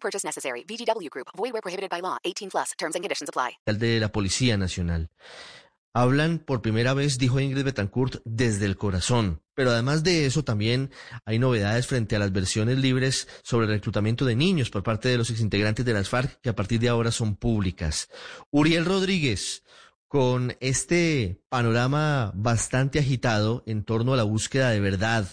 [0.00, 0.64] Purchase necessary.
[0.64, 1.28] VGW Group.
[1.36, 2.18] Void where prohibited by law.
[2.24, 2.72] 18 plus.
[2.78, 3.58] Terms and conditions apply.
[3.66, 5.10] de la Policía Nacional.
[5.94, 9.42] Hablan por primera vez, dijo Ingrid Betancourt, desde el corazón.
[9.54, 10.90] Pero además de eso, también
[11.24, 15.18] hay novedades frente a las versiones libres sobre el reclutamiento de niños por parte de
[15.18, 18.08] los exintegrantes de las FARC, que a partir de ahora son públicas.
[18.50, 19.64] Uriel Rodríguez,
[20.06, 25.26] con este panorama bastante agitado en torno a la búsqueda de verdad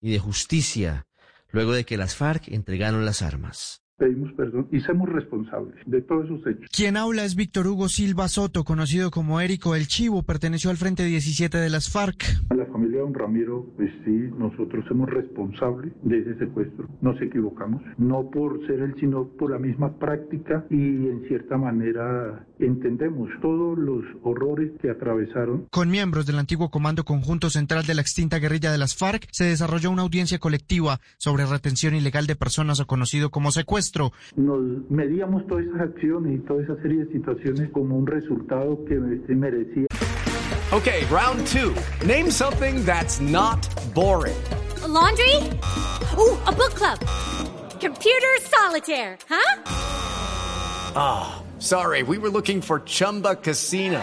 [0.00, 1.08] y de justicia,
[1.48, 6.24] luego de que las FARC entregaron las armas pedimos perdón y somos responsables de todos
[6.24, 6.68] esos hechos.
[6.74, 11.04] Quien habla es Víctor Hugo Silva Soto, conocido como Érico El Chivo, perteneció al Frente
[11.04, 12.24] 17 de las FARC.
[12.50, 16.88] A la familia de don Ramiro, pues sí, nosotros somos responsables de ese secuestro.
[17.00, 22.44] Nos equivocamos, no por ser él, sino por la misma práctica y en cierta manera
[22.58, 25.66] entendemos todos los horrores que atravesaron.
[25.70, 29.44] Con miembros del antiguo Comando Conjunto Central de la extinta guerrilla de las FARC se
[29.44, 33.91] desarrolló una audiencia colectiva sobre retención ilegal de personas o conocido como secuestro
[34.36, 38.94] nos medíamos todas esas acciones y toda esa serie de situaciones como un resultado que
[39.34, 39.86] merecía.
[40.72, 41.74] Okay, round two.
[42.06, 43.60] Name something that's not
[43.94, 44.36] boring.
[44.92, 45.36] laundry?
[46.18, 46.98] Ooh, a book club.
[47.80, 49.62] Computer solitaire, huh?
[50.94, 52.02] Ah, oh, sorry.
[52.02, 54.02] We were looking for Chumba Casino.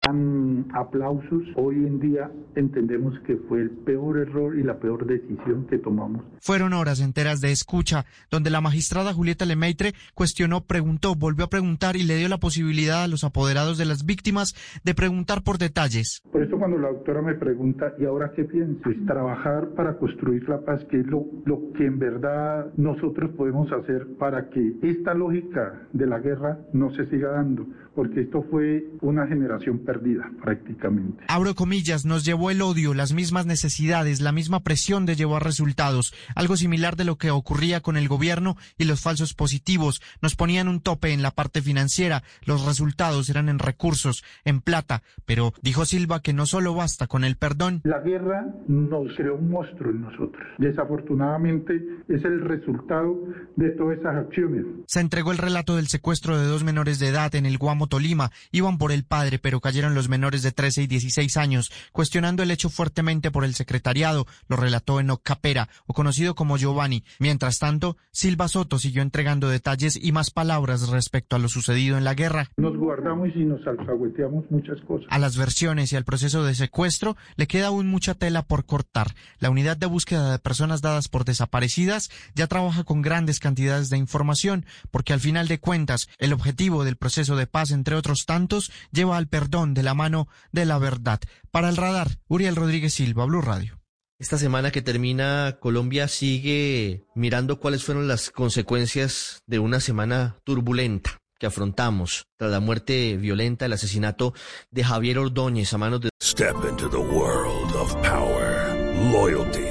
[0.03, 1.43] Aplausos.
[1.55, 6.23] Hoy en día entendemos que fue el peor error y la peor decisión que tomamos.
[6.39, 11.97] Fueron horas enteras de escucha, donde la magistrada Julieta Lemaitre cuestionó, preguntó, volvió a preguntar
[11.97, 16.23] y le dio la posibilidad a los apoderados de las víctimas de preguntar por detalles.
[16.31, 18.89] Por eso cuando la doctora me pregunta, ¿y ahora qué pienso?
[18.89, 23.71] Es trabajar para construir la paz, que es lo, lo que en verdad nosotros podemos
[23.71, 28.87] hacer para que esta lógica de la guerra no se siga dando, porque esto fue
[29.01, 31.25] una generación perdida prácticamente.
[31.27, 36.13] Abro comillas, nos llevó el odio, las mismas necesidades, la misma presión de llevar resultados,
[36.33, 40.01] algo similar de lo que ocurría con el gobierno y los falsos positivos.
[40.21, 45.03] Nos ponían un tope en la parte financiera, los resultados eran en recursos, en plata,
[45.25, 47.81] pero dijo Silva que no solo basta con el perdón.
[47.83, 50.47] La guerra nos creó un monstruo en nosotros.
[50.57, 53.17] Desafortunadamente es el resultado
[53.57, 54.65] de todas esas acciones.
[54.87, 58.31] Se entregó el relato del secuestro de dos menores de edad en el Guamo Tolima.
[58.53, 61.71] Iban por el padre, pero cayeron los menores de 13 y 16 años.
[61.91, 67.03] Cuestionando el hecho fuertemente por el secretariado, lo relató Enoc Capera, o conocido como Giovanni.
[67.19, 72.03] Mientras tanto, Silva Soto siguió entregando detalles y más palabras respecto a lo sucedido en
[72.03, 72.49] la guerra.
[72.57, 75.07] Nos guardamos y nos alcahueteamos muchas cosas.
[75.09, 79.13] A las versiones y al proceso de secuestro le queda aún mucha tela por cortar.
[79.39, 83.97] La unidad de búsqueda de personas dadas por desaparecidas ya trabaja con grandes cantidades de
[83.97, 88.71] información, porque al final de cuentas, el objetivo del proceso de paz, entre otros tantos,
[88.91, 91.19] lleva al perdón de la mano de la verdad.
[91.51, 93.79] Para el radar, Uriel Rodríguez Silva, Blue Radio.
[94.19, 101.17] Esta semana que termina, Colombia sigue mirando cuáles fueron las consecuencias de una semana turbulenta
[101.39, 104.35] que afrontamos tras la muerte violenta, el asesinato
[104.69, 106.09] de Javier Ordóñez a manos de...
[106.21, 108.75] Step into the world of power,
[109.11, 109.70] loyalty